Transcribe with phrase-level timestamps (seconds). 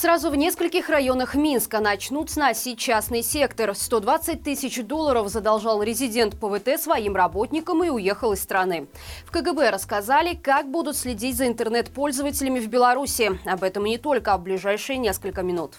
[0.00, 3.74] Сразу в нескольких районах Минска начнут сносить частный сектор.
[3.74, 8.86] 120 тысяч долларов задолжал резидент ПВТ своим работникам и уехал из страны.
[9.26, 13.40] В КГБ рассказали, как будут следить за интернет-пользователями в Беларуси.
[13.44, 15.74] Об этом и не только, а в ближайшие несколько минут.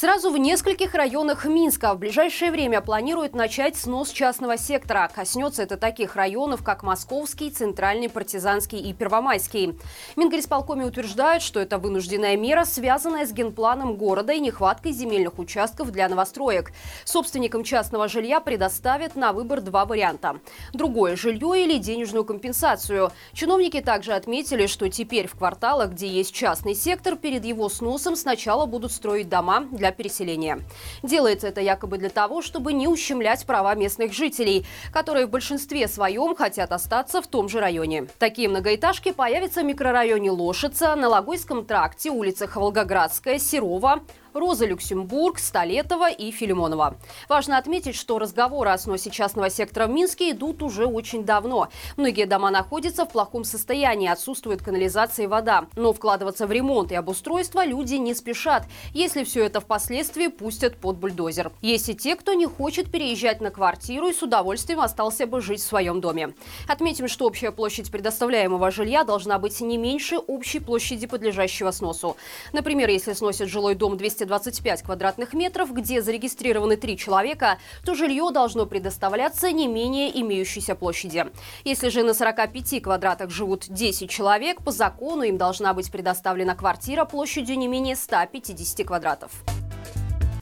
[0.00, 5.10] Сразу в нескольких районах Минска в ближайшее время планируют начать снос частного сектора.
[5.14, 9.78] Коснется это таких районов, как Московский, Центральный, Партизанский и Первомайский.
[10.16, 16.08] Мингорисполкоме утверждают, что это вынужденная мера, связанная с генпланом города и нехваткой земельных участков для
[16.08, 16.72] новостроек.
[17.04, 20.40] Собственникам частного жилья предоставят на выбор два варианта.
[20.72, 23.12] Другое жилье или денежную компенсацию.
[23.34, 28.64] Чиновники также отметили, что теперь в кварталах, где есть частный сектор, перед его сносом сначала
[28.64, 30.60] будут строить дома для переселения.
[31.02, 36.34] Делается это якобы для того, чтобы не ущемлять права местных жителей, которые в большинстве своем
[36.34, 38.06] хотят остаться в том же районе.
[38.18, 44.00] Такие многоэтажки появятся в микрорайоне Лошица, на Логойском тракте, улицах Волгоградская, Серова,
[44.32, 46.96] Роза Люксембург, Столетова и Филимонова.
[47.28, 51.68] Важно отметить, что разговоры о сносе частного сектора в Минске идут уже очень давно.
[51.96, 55.66] Многие дома находятся в плохом состоянии, отсутствует канализация и вода.
[55.74, 58.64] Но вкладываться в ремонт и обустройство люди не спешат,
[58.94, 61.50] если все это впоследствии пустят под бульдозер.
[61.60, 65.60] Есть и те, кто не хочет переезжать на квартиру и с удовольствием остался бы жить
[65.60, 66.34] в своем доме.
[66.68, 72.16] Отметим, что общая площадь предоставляемого жилья должна быть не меньше общей площади подлежащего сносу.
[72.52, 78.30] Например, если сносят жилой дом 200 225 квадратных метров, где зарегистрированы три человека, то жилье
[78.32, 81.26] должно предоставляться не менее имеющейся площади.
[81.64, 87.04] Если же на 45 квадратах живут 10 человек, по закону им должна быть предоставлена квартира
[87.04, 89.30] площадью не менее 150 квадратов.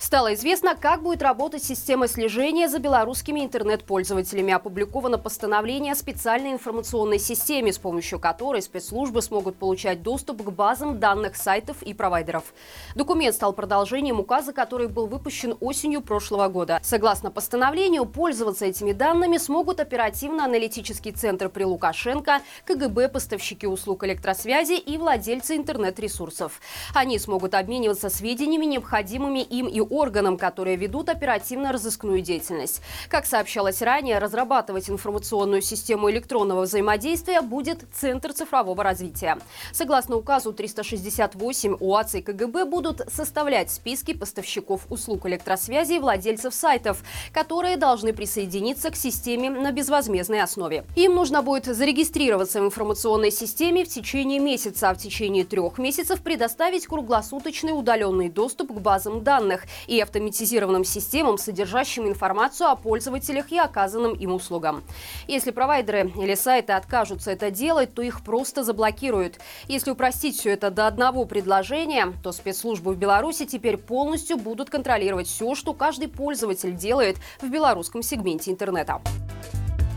[0.09, 4.55] Стало известно, как будет работать система слежения за белорусскими интернет-пользователями.
[4.55, 10.99] Опубликовано постановление о специальной информационной системе, с помощью которой спецслужбы смогут получать доступ к базам
[10.99, 12.55] данных сайтов и провайдеров.
[12.95, 16.81] Документ стал продолжением указа, который был выпущен осенью прошлого года.
[16.83, 24.97] Согласно постановлению, пользоваться этими данными смогут оперативно-аналитический центр при Лукашенко, КГБ, поставщики услуг электросвязи и
[24.97, 26.63] владельцы интернет-ресурсов.
[26.95, 32.81] Они смогут обмениваться сведениями, необходимыми им и органам, которые ведут оперативно-розыскную деятельность.
[33.09, 39.39] Как сообщалось ранее, разрабатывать информационную систему электронного взаимодействия будет Центр цифрового развития.
[39.73, 47.03] Согласно указу 368 УАЦ и КГБ будут составлять списки поставщиков услуг электросвязи и владельцев сайтов,
[47.33, 50.85] которые должны присоединиться к системе на безвозмездной основе.
[50.97, 56.21] Им нужно будет зарегистрироваться в информационной системе в течение месяца, а в течение трех месяцев
[56.23, 63.59] предоставить круглосуточный удаленный доступ к базам данных и автоматизированным системам, содержащим информацию о пользователях и
[63.59, 64.85] оказанным им услугам.
[65.27, 69.41] Если провайдеры или сайты откажутся это делать, то их просто заблокируют.
[69.67, 75.27] Если упростить все это до одного предложения, то спецслужбы в Беларуси теперь полностью будут контролировать
[75.27, 79.01] все, что каждый пользователь делает в белорусском сегменте интернета.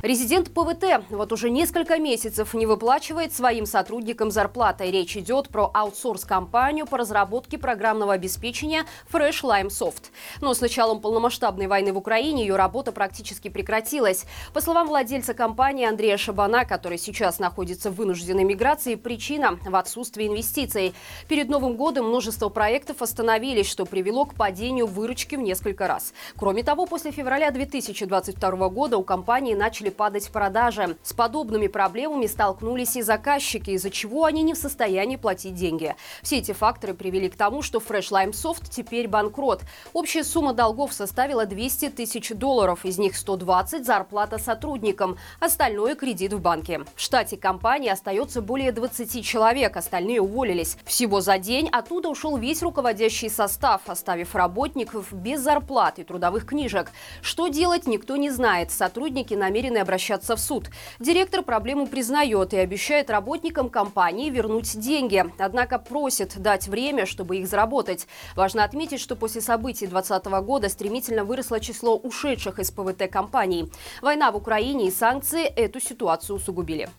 [0.01, 4.89] Резидент ПВТ вот уже несколько месяцев не выплачивает своим сотрудникам зарплаты.
[4.89, 10.05] Речь идет про аутсорс-компанию по разработке программного обеспечения Fresh Lime Soft.
[10.41, 14.25] Но с началом полномасштабной войны в Украине ее работа практически прекратилась.
[14.55, 20.25] По словам владельца компании Андрея Шабана, который сейчас находится в вынужденной миграции, причина в отсутствии
[20.25, 20.95] инвестиций.
[21.27, 26.11] Перед Новым годом множество проектов остановились, что привело к падению выручки в несколько раз.
[26.37, 30.97] Кроме того, после февраля 2022 года у компании начали падать продажи.
[31.03, 35.95] С подобными проблемами столкнулись и заказчики, из-за чего они не в состоянии платить деньги.
[36.21, 39.61] Все эти факторы привели к тому, что Fresh Lime Soft теперь банкрот.
[39.93, 46.41] Общая сумма долгов составила 200 тысяч долларов, из них 120– зарплата сотрудникам, остальное– кредит в
[46.41, 46.81] банке.
[46.95, 50.77] В штате компании остается более 20 человек, остальные уволились.
[50.85, 56.91] Всего за день оттуда ушел весь руководящий состав, оставив работников без зарплаты и трудовых книжек.
[57.21, 58.71] Что делать, никто не знает.
[58.71, 60.69] Сотрудники намерены обращаться в суд.
[60.99, 65.25] Директор проблему признает и обещает работникам компании вернуть деньги.
[65.37, 68.07] Однако просит дать время, чтобы их заработать.
[68.35, 73.71] Важно отметить, что после событий 2020 года стремительно выросло число ушедших из ПВТ компаний.
[74.01, 76.89] Война в Украине и санкции эту ситуацию усугубили.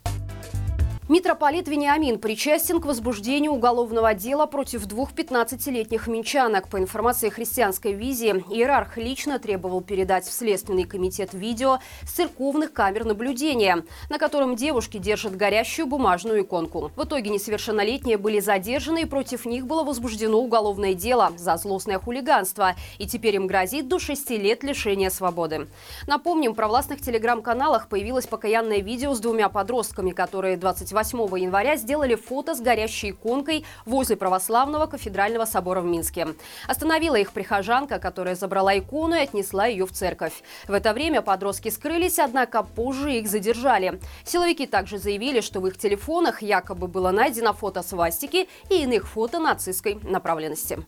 [1.08, 6.68] Митрополит Вениамин причастен к возбуждению уголовного дела против двух 15-летних минчанок.
[6.68, 13.04] По информации христианской визии, иерарх лично требовал передать в Следственный комитет видео с церковных камер
[13.04, 16.92] наблюдения, на котором девушки держат горящую бумажную иконку.
[16.94, 22.76] В итоге несовершеннолетние были задержаны и против них было возбуждено уголовное дело за злостное хулиганство.
[22.98, 25.66] И теперь им грозит до 6 лет лишения свободы.
[26.06, 32.14] Напомним, в провластных телеграм-каналах появилось покаянное видео с двумя подростками, которые 20 28 января сделали
[32.14, 36.28] фото с горящей иконкой возле православного кафедрального собора в Минске.
[36.68, 40.42] Остановила их прихожанка, которая забрала икону и отнесла ее в церковь.
[40.68, 44.00] В это время подростки скрылись, однако позже их задержали.
[44.24, 49.38] Силовики также заявили, что в их телефонах якобы было найдено фото свастики и иных фото
[49.38, 50.78] нацистской направленности.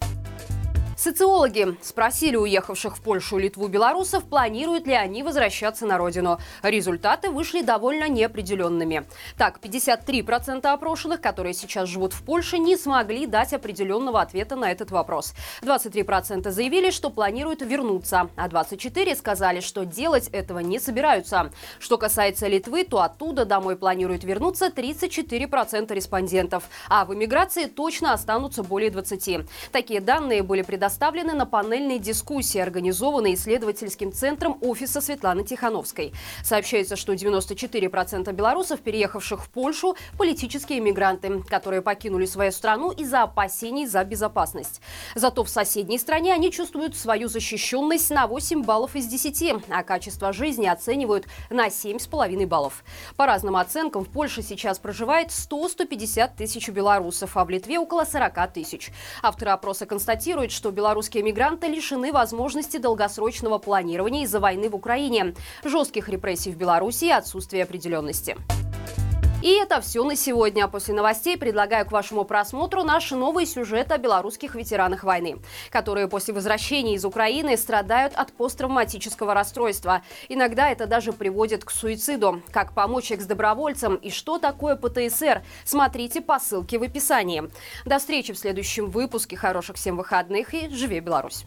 [1.04, 6.38] Социологи спросили уехавших в Польшу, Литву белорусов, планируют ли они возвращаться на родину.
[6.62, 9.04] Результаты вышли довольно неопределенными.
[9.36, 14.90] Так, 53% опрошенных, которые сейчас живут в Польше, не смогли дать определенного ответа на этот
[14.90, 15.34] вопрос.
[15.60, 21.52] 23% заявили, что планируют вернуться, а 24% сказали, что делать этого не собираются.
[21.80, 28.62] Что касается Литвы, то оттуда домой планируют вернуться 34% респондентов, а в эмиграции точно останутся
[28.62, 29.46] более 20%.
[29.70, 36.12] Такие данные были предоставлены представлены на панельной дискуссии, организованной исследовательским центром офиса Светланы Тихановской.
[36.44, 43.86] Сообщается, что 94% белорусов, переехавших в Польшу, политические мигранты, которые покинули свою страну из-за опасений
[43.86, 44.80] за безопасность.
[45.16, 50.32] Зато в соседней стране они чувствуют свою защищенность на 8 баллов из 10, а качество
[50.32, 52.84] жизни оценивают на 7,5 баллов.
[53.16, 58.52] По разным оценкам, в Польше сейчас проживает 100-150 тысяч белорусов, а в Литве около 40
[58.52, 58.92] тысяч.
[59.24, 65.34] Авторы опроса констатируют, что белорусские мигранты лишены возможности долгосрочного планирования из-за войны в Украине,
[65.64, 68.36] жестких репрессий в Беларуси и отсутствия определенности.
[69.44, 70.66] И это все на сегодня.
[70.68, 75.36] После новостей предлагаю к вашему просмотру наш новый сюжет о белорусских ветеранах войны,
[75.68, 80.00] которые после возвращения из Украины страдают от посттравматического расстройства.
[80.30, 82.40] Иногда это даже приводит к суициду.
[82.52, 87.44] Как помочь экс-добровольцам и что такое ПТСР, смотрите по ссылке в описании.
[87.84, 89.36] До встречи в следующем выпуске.
[89.36, 91.44] Хороших всем выходных и живи Беларусь!